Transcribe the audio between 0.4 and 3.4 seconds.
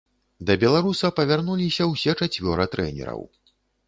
Да беларуса павярнуліся ўсе чацвёра трэнераў.